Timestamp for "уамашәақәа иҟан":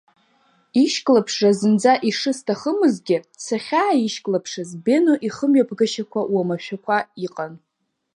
6.33-7.53